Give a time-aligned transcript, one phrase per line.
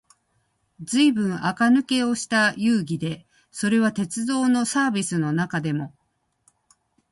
[0.83, 5.93] ずいぶん垢抜けのした遊戯で、それは鉄道のサーヴィスの中でも、